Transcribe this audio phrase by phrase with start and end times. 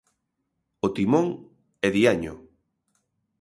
[0.85, 1.27] O Timón
[1.85, 2.33] e Diaño.